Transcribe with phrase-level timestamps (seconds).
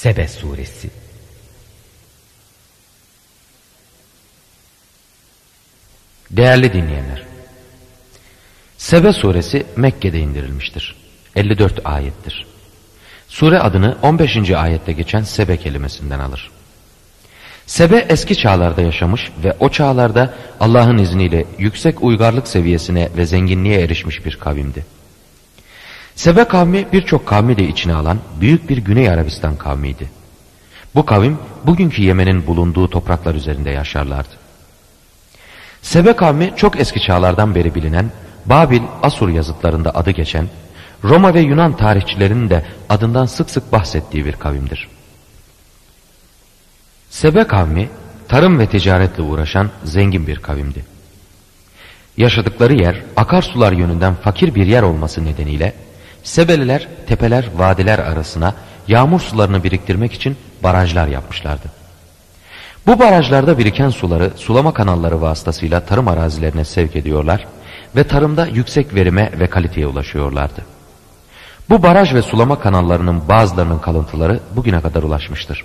[0.00, 0.90] Sebe Suresi
[6.30, 7.22] Değerli dinleyenler,
[8.78, 10.96] Sebe suresi Mekke'de indirilmiştir.
[11.36, 12.46] 54 ayettir.
[13.28, 14.50] Sure adını 15.
[14.50, 16.50] ayette geçen Sebe kelimesinden alır.
[17.66, 24.24] Sebe eski çağlarda yaşamış ve o çağlarda Allah'ın izniyle yüksek uygarlık seviyesine ve zenginliğe erişmiş
[24.26, 24.99] bir kavimdi.
[26.14, 30.10] Sebe kavmi birçok kavmi de içine alan büyük bir Güney Arabistan kavmiydi.
[30.94, 34.40] Bu kavim bugünkü Yemen'in bulunduğu topraklar üzerinde yaşarlardı.
[35.82, 38.10] Sebe kavmi çok eski çağlardan beri bilinen,
[38.46, 40.48] Babil, Asur yazıtlarında adı geçen,
[41.04, 44.88] Roma ve Yunan tarihçilerinin de adından sık sık bahsettiği bir kavimdir.
[47.10, 47.88] Sebe kavmi,
[48.28, 50.84] tarım ve ticaretle uğraşan zengin bir kavimdi.
[52.16, 55.74] Yaşadıkları yer akarsular yönünden fakir bir yer olması nedeniyle
[56.22, 58.54] Sebeliler tepeler vadiler arasına
[58.88, 61.64] yağmur sularını biriktirmek için barajlar yapmışlardı.
[62.86, 67.46] Bu barajlarda biriken suları sulama kanalları vasıtasıyla tarım arazilerine sevk ediyorlar
[67.96, 70.64] ve tarımda yüksek verime ve kaliteye ulaşıyorlardı.
[71.70, 75.64] Bu baraj ve sulama kanallarının bazılarının kalıntıları bugüne kadar ulaşmıştır.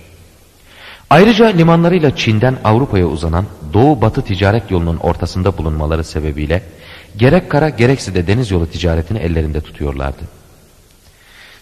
[1.10, 6.62] Ayrıca limanlarıyla Çin'den Avrupa'ya uzanan doğu-batı ticaret yolunun ortasında bulunmaları sebebiyle
[7.16, 10.35] gerek kara gerekse de deniz yolu ticaretini ellerinde tutuyorlardı.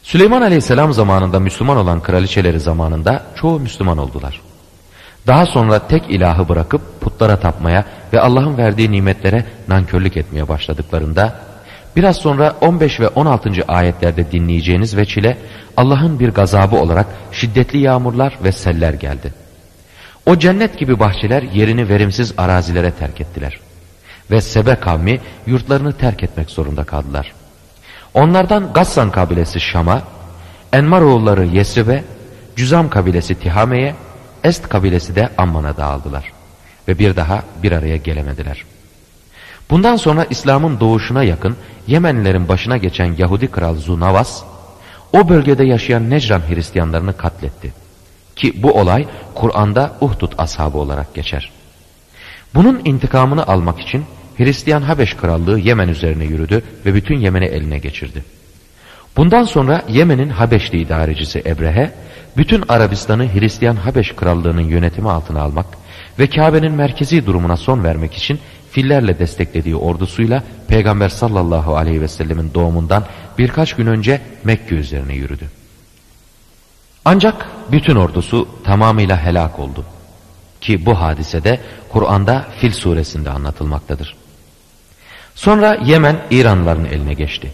[0.04, 4.40] Süleyman Aleyhisselam zamanında Müslüman olan kraliçeleri zamanında çoğu Müslüman oldular.
[5.26, 11.40] Daha sonra tek ilahı bırakıp putlara tapmaya ve Allah'ın verdiği nimetlere nankörlük etmeye başladıklarında
[11.96, 13.50] biraz sonra 15 ve 16.
[13.68, 15.38] ayetlerde dinleyeceğiniz veçile
[15.76, 19.34] Allah'ın bir gazabı olarak şiddetli yağmurlar ve seller geldi.
[20.26, 23.60] O cennet gibi bahçeler yerini verimsiz arazilere terk ettiler.
[24.30, 27.32] Ve Sebe kavmi yurtlarını terk etmek zorunda kaldılar.
[28.14, 30.02] Onlardan Gassan kabilesi Şam'a,
[30.72, 32.04] Enmar oğulları Yesrib'e,
[32.56, 33.94] Cüzam kabilesi Tihame'ye,
[34.44, 36.32] Est kabilesi de Amman'a dağıldılar.
[36.88, 38.64] Ve bir daha bir araya gelemediler.
[39.70, 44.42] Bundan sonra İslam'ın doğuşuna yakın Yemenlilerin başına geçen Yahudi kral Zunavas,
[45.12, 47.72] o bölgede yaşayan Necran Hristiyanlarını katletti.
[48.36, 51.52] Ki bu olay Kur'an'da Uhdud ashabı olarak geçer.
[52.54, 54.04] Bunun intikamını almak için
[54.36, 58.24] Hristiyan Habeş Krallığı Yemen üzerine yürüdü ve bütün Yemen'i eline geçirdi.
[59.16, 61.92] Bundan sonra Yemen'in Habeşli idarecisi Ebrehe,
[62.36, 65.66] bütün Arabistan'ı Hristiyan Habeş Krallığı'nın yönetimi altına almak
[66.18, 68.38] ve Kabe'nin merkezi durumuna son vermek için
[68.70, 73.04] fillerle desteklediği ordusuyla Peygamber sallallahu aleyhi ve sellemin doğumundan
[73.38, 75.44] birkaç gün önce Mekke üzerine yürüdü.
[77.04, 79.84] Ancak bütün ordusu tamamıyla helak oldu.
[80.60, 84.23] Ki bu hadisede Kur'an'da Fil suresinde anlatılmaktadır.
[85.34, 87.52] Sonra Yemen İranlıların eline geçti.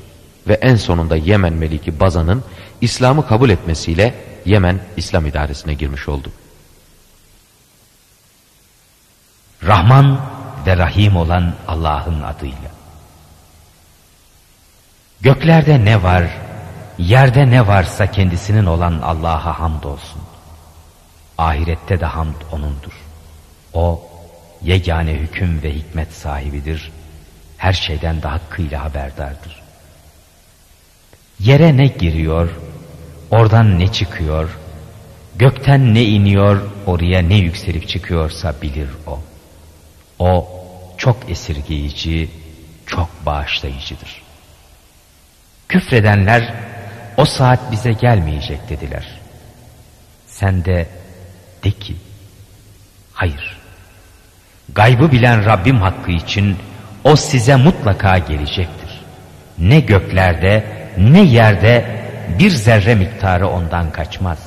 [0.49, 2.45] Ve en sonunda Yemen Meliki Bazan'ın
[2.81, 4.15] İslam'ı kabul etmesiyle
[4.45, 6.33] Yemen İslam idaresine girmiş oldu.
[9.67, 10.21] Rahman
[10.67, 12.71] ve Rahim olan Allah'ın adıyla.
[15.21, 16.25] Göklerde ne var,
[16.99, 20.23] yerde ne varsa kendisinin olan Allah'a hamdolsun.
[21.39, 22.93] Ahirette de hamd O'nundur.
[23.73, 24.03] O,
[24.62, 26.93] yegane hüküm ve hikmet sahibidir
[27.60, 29.62] her şeyden daha hakkıyla haberdardır.
[31.38, 32.50] Yere ne giriyor,
[33.31, 34.59] oradan ne çıkıyor,
[35.37, 39.20] gökten ne iniyor, oraya ne yükselip çıkıyorsa bilir o.
[40.19, 40.49] O
[40.97, 42.31] çok esirgeyici,
[42.87, 44.22] çok bağışlayıcıdır.
[45.69, 46.54] Küfredenler
[47.16, 49.20] o saat bize gelmeyecek dediler.
[50.26, 50.88] Sen de
[51.65, 51.97] de ki
[53.12, 53.59] hayır.
[54.75, 56.56] Gaybı bilen Rabbim hakkı için
[57.05, 59.00] o size mutlaka gelecektir.
[59.59, 60.65] Ne göklerde
[60.99, 62.00] ne yerde
[62.38, 64.38] bir zerre miktarı ondan kaçmaz.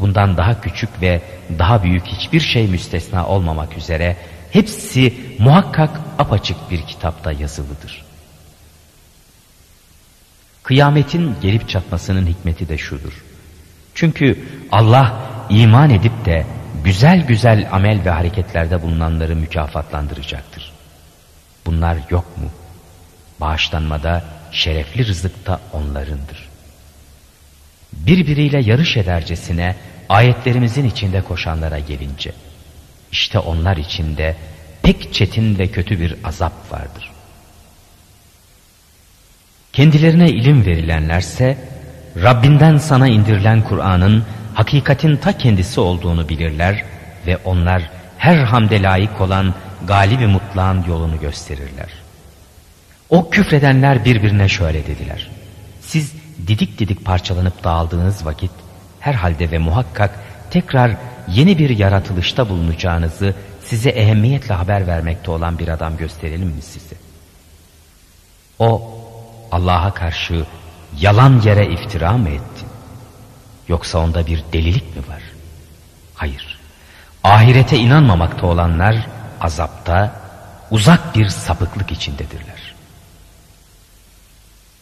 [0.00, 1.22] Bundan daha küçük ve
[1.58, 4.16] daha büyük hiçbir şey müstesna olmamak üzere
[4.50, 8.04] hepsi muhakkak apaçık bir kitapta yazılıdır.
[10.62, 13.24] Kıyametin gelip çatmasının hikmeti de şudur.
[13.94, 15.20] Çünkü Allah
[15.50, 16.46] iman edip de
[16.84, 20.65] güzel güzel amel ve hareketlerde bulunanları mükafatlandıracaktır.
[21.66, 22.50] Bunlar yok mu?
[23.40, 26.48] Bağışlanmada, şerefli rızıkta onlarındır.
[27.92, 29.76] Birbiriyle yarış edercesine
[30.08, 32.32] ayetlerimizin içinde koşanlara gelince,
[33.12, 34.36] işte onlar içinde
[34.82, 37.10] pek çetin ve kötü bir azap vardır.
[39.72, 41.58] Kendilerine ilim verilenlerse,
[42.22, 44.24] Rabbinden sana indirilen Kur'an'ın
[44.54, 46.84] hakikatin ta kendisi olduğunu bilirler
[47.26, 49.54] ve onlar her hamde layık olan
[49.84, 51.88] galibi mutlağın yolunu gösterirler.
[53.10, 55.30] O küfredenler birbirine şöyle dediler.
[55.80, 56.12] Siz
[56.46, 58.50] didik didik parçalanıp dağıldığınız vakit
[59.00, 60.20] herhalde ve muhakkak
[60.50, 60.96] tekrar
[61.28, 63.34] yeni bir yaratılışta bulunacağınızı
[63.64, 66.96] size ehemmiyetle haber vermekte olan bir adam gösterelim mi size?
[68.58, 68.92] O
[69.52, 70.44] Allah'a karşı
[71.00, 72.64] yalan yere iftira mı etti?
[73.68, 75.22] Yoksa onda bir delilik mi var?
[76.14, 76.58] Hayır.
[77.24, 79.06] Ahirete inanmamakta olanlar
[79.40, 80.20] azapta
[80.70, 82.74] uzak bir sapıklık içindedirler.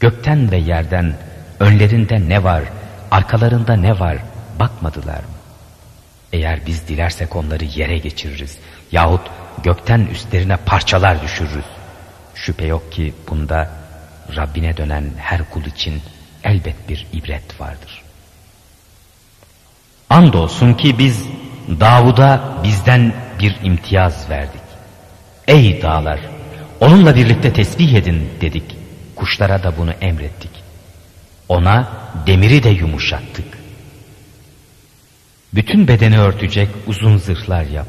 [0.01, 1.15] Gökten ve yerden
[1.61, 2.63] önlerinde ne var,
[3.11, 4.19] arkalarında ne var
[4.61, 5.35] bakmadılar mı?
[6.33, 8.59] Eğer biz dilersek onları yere geçiririz
[8.93, 9.31] yahut
[9.63, 11.65] gökten üstlerine parçalar düşürürüz.
[12.35, 13.71] Şüphe yok ki bunda
[14.37, 16.03] Rabbine dönen her kul için
[16.45, 18.03] elbet bir ibret vardır.
[20.11, 21.25] Andolsun ki biz
[21.81, 24.61] Davud'a bizden bir imtiyaz verdik.
[25.49, 26.21] Ey dağlar!
[26.81, 28.77] Onunla birlikte tesbih edin dedik.
[29.17, 30.51] Kuşlara da bunu emrettik.
[31.49, 31.89] Ona
[32.27, 33.59] demiri de yumuşattık.
[35.55, 37.89] Bütün bedeni örtecek uzun zırhlar yap.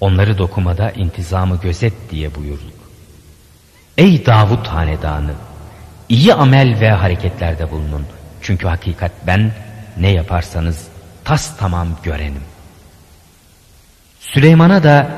[0.00, 2.80] Onları dokumada intizamı gözet diye buyurduk.
[3.98, 5.34] Ey Davut hanedanı!
[6.08, 8.06] iyi amel ve hareketlerde bulunun.
[8.42, 9.52] Çünkü hakikat ben
[9.96, 10.88] ne yaparsanız
[11.24, 12.42] tas tamam görenim.
[14.34, 15.10] Süleyman'a da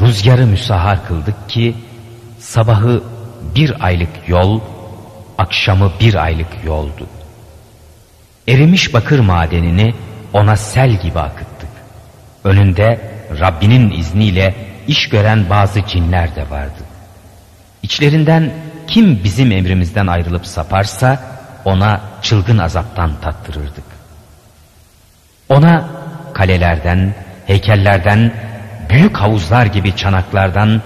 [0.00, 1.76] rüzgarı müsahar kıldık ki
[2.38, 3.02] sabahı
[3.54, 4.60] bir aylık yol,
[5.38, 7.06] akşamı bir aylık yoldu.
[8.48, 9.94] Erimiş bakır madenini
[10.32, 11.68] ona sel gibi akıttık.
[12.44, 13.00] Önünde
[13.40, 14.54] Rabbinin izniyle
[14.86, 16.82] iş gören bazı cinler de vardı.
[17.82, 18.52] İçlerinden
[18.86, 21.22] kim bizim emrimizden ayrılıp saparsa
[21.64, 23.84] ona çılgın azaptan tattırırdık.
[25.48, 25.88] Ona
[26.34, 27.14] kalelerden,
[27.46, 28.32] heykellerden,
[28.90, 30.82] büyük havuzlar gibi çanaklardan,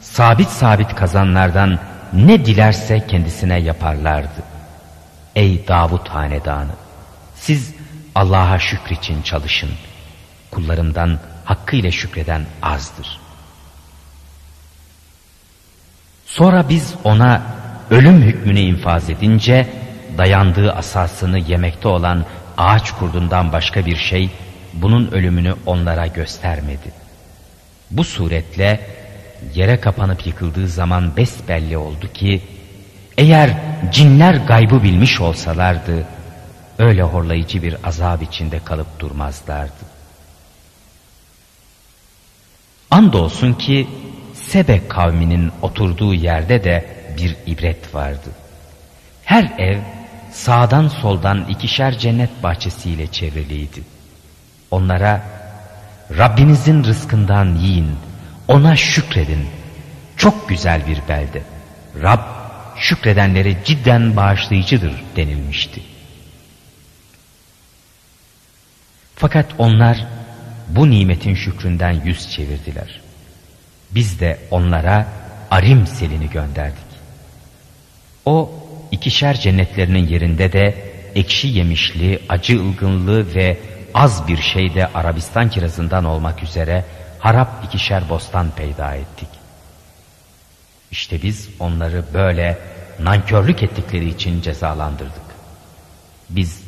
[0.00, 1.78] sabit sabit kazanlardan
[2.12, 4.42] ne dilerse kendisine yaparlardı.
[5.36, 6.70] Ey Davut hanedanı!
[7.34, 7.74] Siz
[8.14, 9.70] Allah'a şükür için çalışın.
[10.50, 13.18] Kullarımdan hakkıyla şükreden azdır.
[16.26, 17.42] Sonra biz ona
[17.90, 19.68] ölüm hükmünü infaz edince
[20.18, 22.24] dayandığı asasını yemekte olan
[22.58, 24.30] ağaç kurdundan başka bir şey
[24.74, 26.92] bunun ölümünü onlara göstermedi.
[27.90, 28.80] Bu suretle
[29.54, 32.42] yere kapanıp yıkıldığı zaman besbelli oldu ki
[33.18, 33.50] eğer
[33.92, 36.06] cinler gaybı bilmiş olsalardı
[36.78, 39.84] öyle horlayıcı bir azap içinde kalıp durmazlardı.
[42.90, 43.88] Andolsun ki
[44.34, 46.86] Sebe kavminin oturduğu yerde de
[47.18, 48.30] bir ibret vardı.
[49.24, 49.78] Her ev
[50.32, 53.93] sağdan soldan ikişer cennet bahçesiyle çevriliydi.
[54.74, 55.22] Onlara
[56.18, 57.90] Rabbinizin rızkından yiyin,
[58.48, 59.46] ona şükredin.
[60.16, 61.42] Çok güzel bir belde.
[62.02, 62.20] Rab
[62.76, 65.82] şükredenleri cidden bağışlayıcıdır denilmişti.
[69.16, 70.06] Fakat onlar
[70.68, 73.00] bu nimetin şükründen yüz çevirdiler.
[73.90, 75.06] Biz de onlara
[75.50, 76.90] arim selini gönderdik.
[78.24, 78.52] O
[78.92, 80.74] ikişer cennetlerinin yerinde de
[81.14, 86.84] ekşi yemişli, acı ılgınlı ve az bir şeyde Arabistan kirazından olmak üzere
[87.18, 89.28] harap ikişer bostan peyda ettik.
[90.90, 92.58] İşte biz onları böyle
[93.00, 95.24] nankörlük ettikleri için cezalandırdık.
[96.30, 96.62] Biz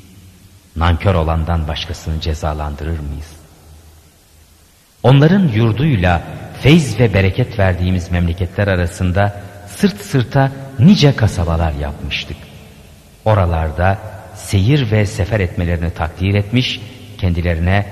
[0.76, 3.32] nankör olandan başkasını cezalandırır mıyız?
[5.02, 6.22] Onların yurduyla
[6.60, 12.36] feyz ve bereket verdiğimiz memleketler arasında sırt sırta nice kasabalar yapmıştık.
[13.24, 13.98] Oralarda
[14.34, 16.80] seyir ve sefer etmelerini takdir etmiş,
[17.18, 17.86] kendilerine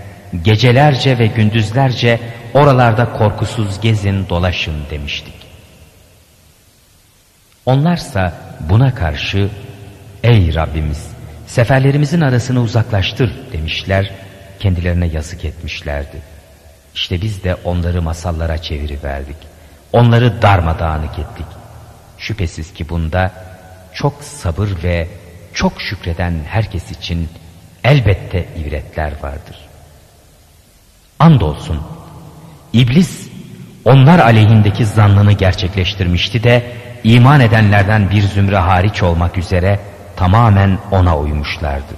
[0.45, 2.21] gecelerce ve gündüzlerce
[2.55, 5.35] oralarda korkusuz gezin dolaşın demiştik.
[7.67, 9.49] Onlarsa buna karşı
[10.23, 11.09] ey Rabbimiz
[11.47, 14.11] seferlerimizin arasını uzaklaştır demişler,
[14.59, 16.17] kendilerine yazık etmişlerdi.
[16.95, 19.37] İşte biz de onları masallara çeviriverdik.
[19.93, 21.47] Onları darmadağınık ettik.
[22.19, 23.33] Şüphesiz ki bunda
[23.93, 25.09] çok sabır ve
[25.55, 27.29] çok şükreden herkes için
[27.85, 29.57] elbette ibretler vardır.
[31.19, 31.81] Andolsun
[32.73, 33.29] iblis
[33.85, 36.63] onlar aleyhindeki zannını gerçekleştirmişti de
[37.05, 39.81] iman edenlerden bir zümre hariç olmak üzere
[40.17, 41.95] tamamen ona uymuşlardı.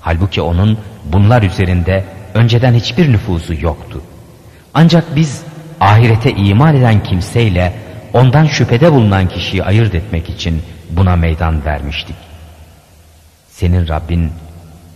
[0.00, 4.02] Halbuki onun bunlar üzerinde önceden hiçbir nüfuzu yoktu.
[4.74, 5.42] Ancak biz
[5.80, 7.72] ahirete iman eden kimseyle
[8.12, 12.16] ondan şüphede bulunan kişiyi ayırt etmek için buna meydan vermiştik.
[13.50, 14.32] Senin Rabbin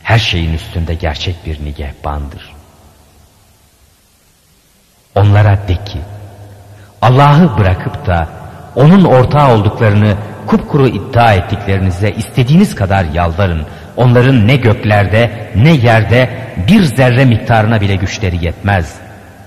[0.07, 2.55] her şeyin üstünde gerçek bir nigehbandır.
[5.15, 5.99] Onlara de ki,
[7.03, 8.29] Allah'ı bırakıp da
[8.75, 10.15] onun ortağı olduklarını
[10.47, 13.67] kupkuru iddia ettiklerinize istediğiniz kadar yalvarın.
[13.97, 16.31] onların ne göklerde ne yerde
[16.69, 18.95] bir zerre miktarına bile güçleri yetmez.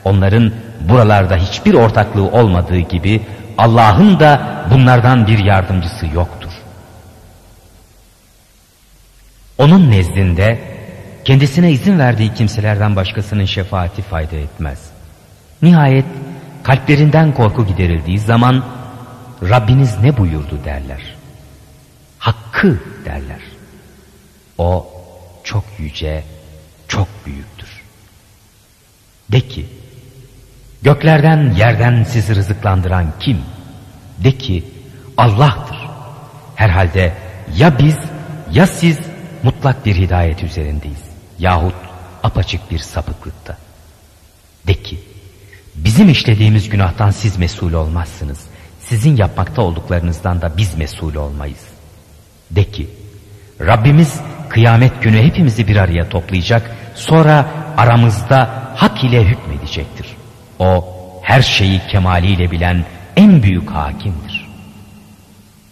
[0.03, 3.21] Onların buralarda hiçbir ortaklığı olmadığı gibi
[3.57, 6.38] Allah'ın da bunlardan bir yardımcısı yoktur.
[9.59, 10.59] Onun nezdinde
[11.25, 14.89] kendisine izin verdiği kimselerden başkasının şefaati fayda etmez.
[15.61, 16.05] Nihayet
[16.63, 18.65] kalplerinden korku giderildiği zaman
[19.43, 21.15] Rabbiniz ne buyurdu derler.
[22.19, 23.41] Hakkı derler.
[24.57, 24.87] O
[25.43, 26.23] çok yüce,
[26.87, 27.69] çok büyüktür.
[29.31, 29.65] De ki,
[30.81, 33.37] göklerden yerden sizi rızıklandıran kim?
[34.23, 34.63] De ki,
[35.17, 35.77] Allah'tır.
[36.55, 37.13] Herhalde
[37.57, 37.97] ya biz
[38.51, 39.08] ya siz
[39.43, 41.03] mutlak bir hidayet üzerindeyiz.
[41.39, 41.75] Yahut
[42.23, 43.57] apaçık bir sapıklıkta.
[44.67, 44.99] De ki,
[45.75, 48.39] bizim işlediğimiz günahtan siz mesul olmazsınız.
[48.79, 51.65] Sizin yapmakta olduklarınızdan da biz mesul olmayız.
[52.51, 52.89] De ki,
[53.61, 54.19] Rabbimiz
[54.49, 57.45] kıyamet günü hepimizi bir araya toplayacak, sonra
[57.77, 60.07] aramızda hak ile hükmedecektir.
[60.59, 64.49] O her şeyi kemaliyle bilen en büyük hakimdir.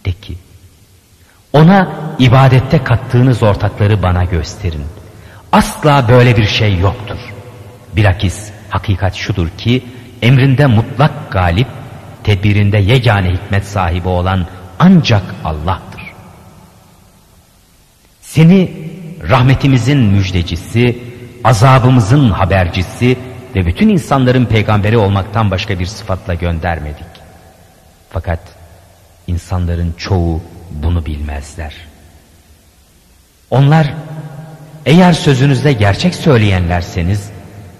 [0.05, 0.37] De ki,
[1.57, 1.87] ona
[2.19, 4.85] ibadette kattığınız ortakları bana gösterin.
[5.51, 7.17] Asla böyle bir şey yoktur.
[7.95, 9.83] Bilakis hakikat şudur ki
[10.21, 11.67] emrinde mutlak galip,
[12.23, 14.45] tedbirinde yegane hikmet sahibi olan
[14.79, 16.01] ancak Allah'tır.
[18.21, 18.71] Seni
[19.29, 20.97] rahmetimizin müjdecisi,
[21.43, 23.17] azabımızın habercisi
[23.55, 27.07] ve bütün insanların peygamberi olmaktan başka bir sıfatla göndermedik.
[28.09, 28.39] Fakat
[29.27, 31.73] insanların çoğu bunu bilmezler.
[33.51, 33.93] Onlar
[34.85, 37.29] eğer sözünüzde gerçek söyleyenlerseniz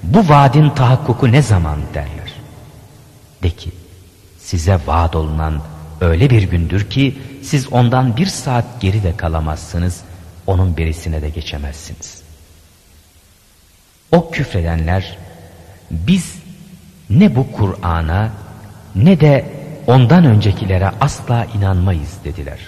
[0.03, 2.33] bu vaadin tahakkuku ne zaman derler.
[3.43, 3.71] De ki
[4.39, 5.61] size vaat olunan
[6.01, 10.01] öyle bir gündür ki siz ondan bir saat geri de kalamazsınız,
[10.47, 12.21] onun birisine de geçemezsiniz.
[14.11, 15.17] O küfredenler
[15.91, 16.35] biz
[17.09, 18.31] ne bu Kur'an'a
[18.95, 19.56] ne de
[19.87, 22.59] ondan öncekilere asla inanmayız dediler.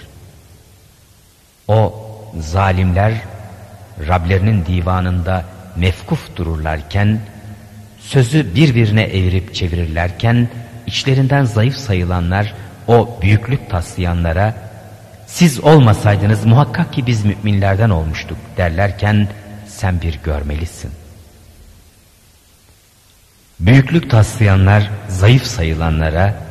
[1.68, 1.94] O
[2.38, 3.14] zalimler
[4.08, 5.44] Rablerinin divanında
[5.76, 7.20] mefkuf dururlarken,
[8.00, 10.48] sözü birbirine evirip çevirirlerken,
[10.86, 12.54] içlerinden zayıf sayılanlar
[12.88, 14.54] o büyüklük taslayanlara,
[15.26, 19.28] siz olmasaydınız muhakkak ki biz müminlerden olmuştuk derlerken,
[19.66, 20.90] sen bir görmelisin.
[23.60, 26.49] Büyüklük taslayanlar zayıf sayılanlara,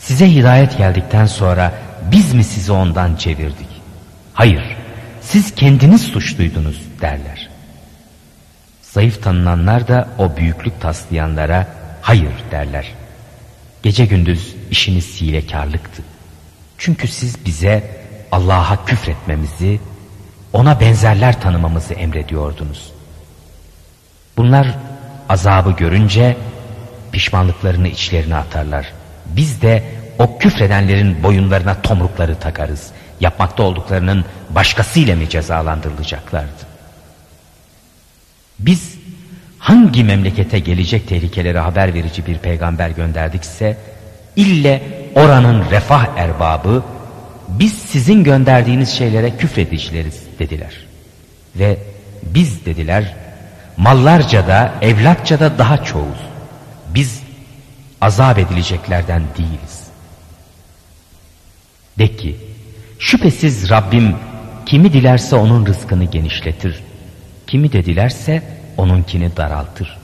[0.00, 1.72] size hidayet geldikten sonra
[2.12, 3.68] biz mi sizi ondan çevirdik?
[4.34, 4.76] Hayır,
[5.20, 7.50] siz kendiniz suçluydunuz derler.
[8.82, 11.66] Zayıf tanınanlar da o büyüklük taslayanlara
[12.02, 12.92] hayır derler.
[13.82, 16.02] Gece gündüz işiniz hilekarlıktı.
[16.78, 18.00] Çünkü siz bize
[18.32, 19.80] Allah'a küfretmemizi,
[20.52, 22.92] ona benzerler tanımamızı emrediyordunuz.
[24.36, 24.78] Bunlar
[25.28, 26.36] azabı görünce
[27.12, 28.99] pişmanlıklarını içlerine atarlar.
[29.36, 29.82] Biz de
[30.18, 36.70] o küfredenlerin boyunlarına tomrukları takarız yapmakta olduklarının başkasıyla mı cezalandırılacaklardı?
[38.58, 38.94] Biz
[39.58, 43.76] hangi memlekete gelecek tehlikeleri haber verici bir peygamber gönderdikse
[44.36, 44.82] ille
[45.14, 46.82] oranın refah erbabı
[47.48, 50.76] biz sizin gönderdiğiniz şeylere küfredicileriz dediler.
[51.56, 51.78] Ve
[52.22, 53.14] biz dediler
[53.76, 56.18] mallarca da evlatça da daha çoğuz.
[56.94, 57.19] Biz
[58.00, 59.86] azap edileceklerden değiliz.
[61.98, 62.36] De ki
[62.98, 64.16] Şüphesiz Rabbim
[64.66, 66.82] kimi dilerse onun rızkını genişletir.
[67.46, 68.42] Kimi de dilerse
[68.76, 69.98] onunkini daraltır.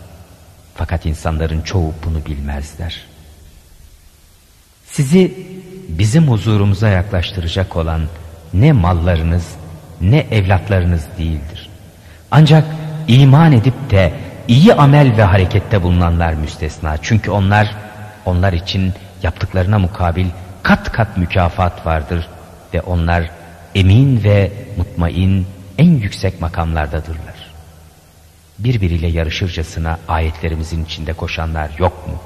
[0.75, 3.01] Fakat insanların çoğu bunu bilmezler.
[4.91, 5.35] Sizi
[5.89, 8.03] bizim huzurumuza yaklaştıracak olan
[8.55, 9.47] ne mallarınız
[10.01, 11.69] ne evlatlarınız değildir.
[12.31, 12.65] Ancak
[13.09, 14.13] iman edip de
[14.49, 16.97] iyi amel ve harekette bulunanlar müstesna.
[17.03, 17.75] Çünkü onlar,
[18.27, 20.27] onlar için yaptıklarına mukabil
[20.63, 22.29] kat kat mükafat vardır
[22.75, 23.31] ve onlar
[23.75, 25.47] emin ve mutmain
[25.79, 27.47] en yüksek makamlardadırlar.
[28.59, 32.23] Birbiriyle yarışırcasına ayetlerimizin içinde koşanlar yok mu?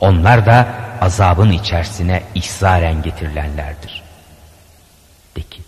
[0.00, 0.68] Onlar da
[1.00, 4.02] azabın içerisine ihzaren getirilenlerdir.
[5.36, 5.62] De ki,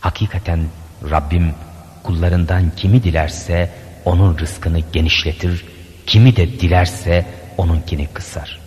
[0.00, 0.60] hakikaten
[1.10, 1.54] Rabbim
[2.02, 3.70] kullarından kimi dilerse
[4.04, 5.64] onun rızkını genişletir,
[6.06, 7.26] kimi de dilerse
[7.58, 8.61] onunkini kısar.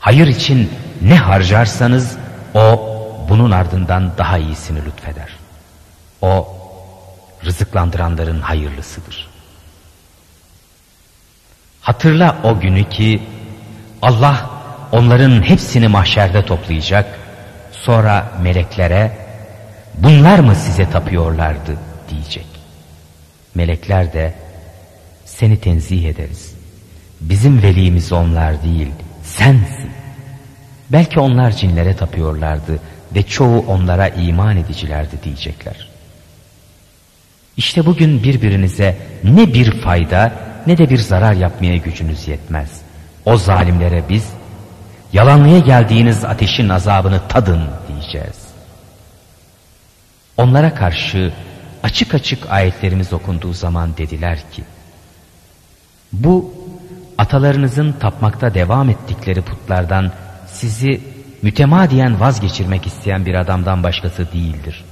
[0.00, 0.70] Hayır için
[1.02, 2.16] ne harcarsanız
[2.54, 2.88] o
[3.28, 5.28] bunun ardından daha iyisini lütfeder.
[6.22, 6.48] O
[7.44, 9.28] rızıklandıranların hayırlısıdır.
[11.80, 13.22] Hatırla o günü ki
[14.02, 14.50] Allah
[14.92, 17.18] onların hepsini mahşerde toplayacak.
[17.72, 19.18] Sonra meleklere
[19.94, 21.76] bunlar mı size tapıyorlardı
[22.10, 22.46] diyecek.
[23.54, 24.34] Melekler de
[25.24, 26.54] seni tenzih ederiz.
[27.20, 28.90] Bizim velimiz onlar değil,
[29.28, 29.90] sensin.
[30.92, 32.80] Belki onlar cinlere tapıyorlardı
[33.14, 35.88] ve çoğu onlara iman edicilerdi diyecekler.
[37.56, 40.32] İşte bugün birbirinize ne bir fayda
[40.66, 42.80] ne de bir zarar yapmaya gücünüz yetmez.
[43.24, 44.28] O zalimlere biz
[45.12, 48.48] yalanlıya geldiğiniz ateşin azabını tadın diyeceğiz.
[50.36, 51.32] Onlara karşı
[51.82, 54.62] açık açık ayetlerimiz okunduğu zaman dediler ki
[56.12, 56.54] bu
[57.18, 60.12] atalarınızın tapmakta devam ettikleri putlardan
[60.46, 61.00] sizi
[61.42, 64.84] mütemadiyen vazgeçirmek isteyen bir adamdan başkası değildir.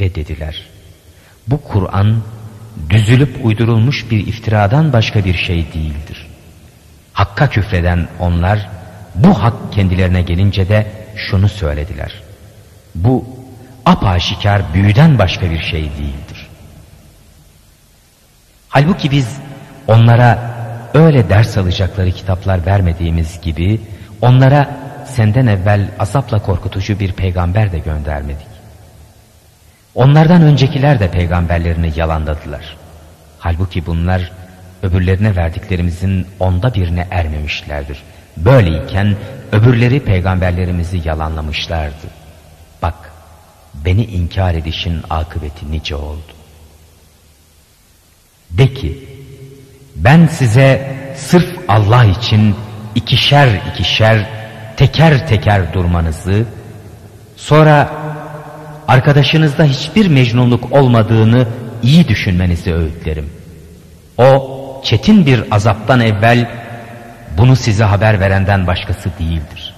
[0.00, 0.66] Ve dediler
[1.48, 2.22] bu Kur'an
[2.90, 6.26] düzülüp uydurulmuş bir iftiradan başka bir şey değildir.
[7.12, 8.68] Hakka küfreden onlar
[9.14, 12.22] bu hak kendilerine gelince de şunu söylediler.
[12.94, 13.24] Bu
[13.84, 16.46] apaşikar büyüden başka bir şey değildir.
[18.68, 19.36] Halbuki biz
[19.88, 20.53] onlara
[20.94, 23.80] öyle ders alacakları kitaplar vermediğimiz gibi
[24.22, 28.46] onlara senden evvel azapla korkutucu bir peygamber de göndermedik.
[29.94, 32.76] Onlardan öncekiler de peygamberlerini yalanladılar.
[33.38, 34.32] Halbuki bunlar
[34.82, 38.02] öbürlerine verdiklerimizin onda birine ermemişlerdir.
[38.36, 39.16] Böyleyken
[39.52, 42.06] öbürleri peygamberlerimizi yalanlamışlardı.
[42.82, 42.94] Bak
[43.74, 46.32] beni inkar edişin akıbeti nice oldu.
[48.50, 49.13] De ki
[49.96, 52.54] ben size sırf Allah için
[52.94, 54.26] ikişer ikişer
[54.76, 56.44] teker teker durmanızı
[57.36, 57.90] sonra
[58.88, 61.46] arkadaşınızda hiçbir mecnunluk olmadığını
[61.82, 63.30] iyi düşünmenizi öğütlerim.
[64.18, 64.50] O
[64.84, 66.50] çetin bir azaptan evvel
[67.38, 69.74] bunu size haber verenden başkası değildir.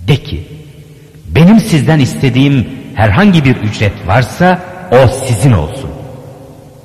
[0.00, 0.48] De ki
[1.26, 5.93] benim sizden istediğim herhangi bir ücret varsa o sizin olsun.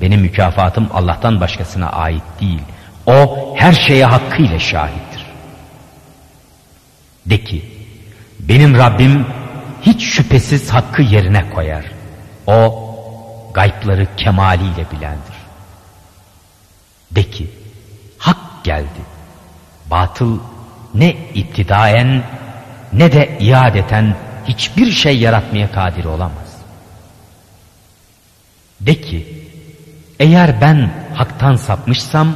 [0.01, 2.62] Benim mükafatım Allah'tan başkasına ait değil.
[3.05, 5.25] O her şeye hakkıyla şahittir.
[7.25, 7.66] De ki
[8.40, 9.25] benim Rabbim
[9.81, 11.85] hiç şüphesiz hakkı yerine koyar.
[12.48, 12.85] O
[13.53, 15.40] gaypları kemaliyle bilendir.
[17.12, 17.50] De ki
[18.18, 19.01] hak geldi.
[19.92, 20.40] Batıl
[20.94, 22.24] ne iptidaen
[22.94, 26.57] ne de iadeten hiçbir şey yaratmaya kadir olamaz.
[28.79, 29.38] De ki
[30.20, 32.36] eğer ben haktan sapmışsam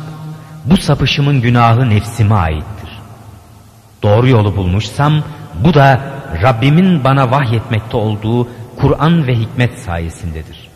[0.66, 2.90] bu sapışımın günahı nefsime aittir.
[4.04, 5.24] Doğru yolu bulmuşsam
[5.56, 6.02] bu da
[6.42, 8.48] Rabbimin bana vahyetmekte olduğu
[8.80, 10.70] Kur'an ve hikmet sayesindedir.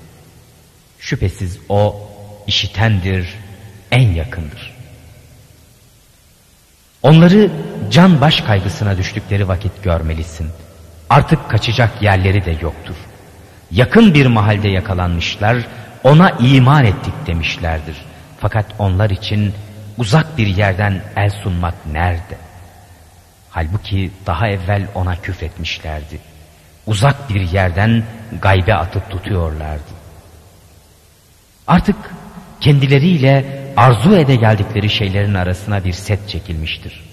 [0.99, 1.95] Şüphesiz o
[2.47, 3.35] işitendir,
[3.91, 4.77] en yakındır.
[7.03, 7.51] Onları
[7.91, 10.47] can baş kaygısına düştükleri vakit görmelisin.
[11.09, 12.95] Artık kaçacak yerleri de yoktur.
[13.71, 15.57] Yakın bir mahalde yakalanmışlar,
[16.03, 17.95] ona iman ettik demişlerdir.
[18.39, 19.53] Fakat onlar için
[19.97, 22.37] uzak bir yerden el sunmak nerede?
[23.49, 26.19] Halbuki daha evvel ona küfretmişlerdi.
[26.87, 28.03] Uzak bir yerden
[28.41, 29.97] gaybe atıp tutuyorlardı.
[31.67, 31.95] Artık
[32.61, 33.45] kendileriyle
[33.77, 37.03] arzu ede geldikleri şeylerin arasına bir set çekilmiştir.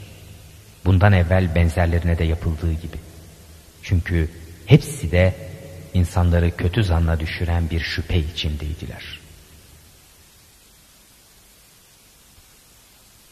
[0.84, 2.96] Bundan evvel benzerlerine de yapıldığı gibi.
[3.82, 4.30] Çünkü
[4.66, 5.34] hepsi de
[5.94, 9.23] insanları kötü zanla düşüren bir şüphe içindeydiler.''